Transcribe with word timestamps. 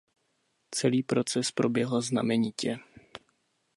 Celý 0.75 1.03
proces 1.03 1.51
proběhl 1.51 2.01
znamenitě. 2.01 2.79